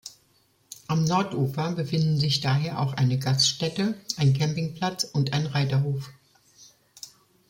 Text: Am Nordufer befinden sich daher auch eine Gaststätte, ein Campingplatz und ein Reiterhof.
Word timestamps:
Am 0.87 1.03
Nordufer 1.05 1.73
befinden 1.73 2.17
sich 2.17 2.41
daher 2.41 2.79
auch 2.81 2.93
eine 2.95 3.19
Gaststätte, 3.19 3.93
ein 4.17 4.33
Campingplatz 4.35 5.03
und 5.03 5.31
ein 5.33 5.45
Reiterhof. 5.45 6.09